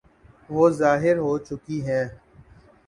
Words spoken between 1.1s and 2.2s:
ہو چکی ہیں۔